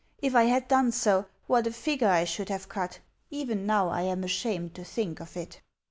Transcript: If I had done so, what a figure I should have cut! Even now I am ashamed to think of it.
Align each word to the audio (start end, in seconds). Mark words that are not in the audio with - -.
If 0.19 0.33
I 0.33 0.45
had 0.45 0.67
done 0.67 0.91
so, 0.91 1.27
what 1.45 1.67
a 1.67 1.71
figure 1.71 2.09
I 2.09 2.23
should 2.23 2.49
have 2.49 2.67
cut! 2.67 2.97
Even 3.29 3.67
now 3.67 3.89
I 3.89 4.01
am 4.01 4.23
ashamed 4.23 4.73
to 4.73 4.83
think 4.83 5.19
of 5.19 5.37
it. 5.37 5.61